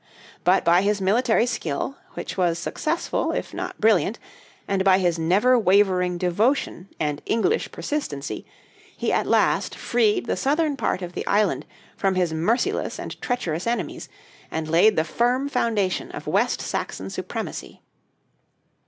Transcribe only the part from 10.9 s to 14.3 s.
of the island from his merciless and treacherous enemies,